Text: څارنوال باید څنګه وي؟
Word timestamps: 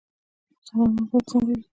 څارنوال 0.65 1.03
باید 1.09 1.25
څنګه 1.29 1.53
وي؟ 1.57 1.61